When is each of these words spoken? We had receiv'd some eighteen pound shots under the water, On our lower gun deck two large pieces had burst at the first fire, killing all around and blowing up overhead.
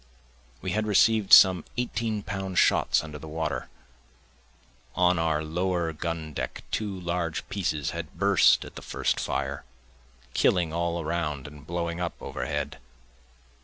We 0.63 0.71
had 0.71 0.87
receiv'd 0.87 1.31
some 1.31 1.63
eighteen 1.77 2.23
pound 2.23 2.57
shots 2.57 3.03
under 3.03 3.19
the 3.19 3.27
water, 3.27 3.69
On 4.95 5.19
our 5.19 5.43
lower 5.43 5.93
gun 5.93 6.33
deck 6.33 6.63
two 6.71 6.99
large 6.99 7.47
pieces 7.49 7.91
had 7.91 8.17
burst 8.17 8.65
at 8.65 8.73
the 8.73 8.81
first 8.81 9.19
fire, 9.19 9.63
killing 10.33 10.73
all 10.73 10.99
around 11.03 11.45
and 11.45 11.67
blowing 11.67 12.01
up 12.01 12.15
overhead. 12.19 12.79